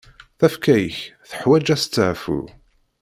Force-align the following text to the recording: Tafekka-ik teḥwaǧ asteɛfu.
Tafekka-ik 0.39 0.97
teḥwaǧ 1.29 1.67
asteɛfu. 1.75 2.39